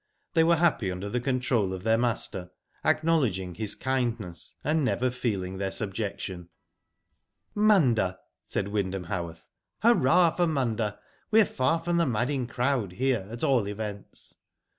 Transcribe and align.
They 0.33 0.43
were 0.43 0.55
happy 0.55 0.91
under 0.91 1.09
the 1.09 1.19
control 1.19 1.73
of 1.73 1.83
their 1.83 1.95
master, 1.99 2.49
acknow 2.83 3.21
ledging 3.21 3.53
his 3.53 3.75
kindness, 3.75 4.55
and 4.63 4.83
never 4.83 5.11
feeling 5.11 5.59
their 5.59 5.69
sub 5.69 5.93
jection. 5.93 6.47
Munda!" 7.53 8.17
said 8.41 8.69
Wyndham 8.69 9.03
Hanworth. 9.05 9.43
''Hurrah 9.83 9.91
Digitized 9.91 9.91
byGoogk 9.91 9.91
6o 9.91 9.93
WHO 9.93 9.97
DID 9.97 10.07
ITf 10.07 10.37
for 10.37 10.47
Munda! 10.47 10.99
We're 11.29 11.45
far 11.45 11.79
from 11.81 11.97
the 11.97 12.05
madding 12.07 12.47
crowd, 12.47 12.91
here, 12.93 13.27
at 13.29 13.43
all 13.43 13.67
events." 13.67 14.33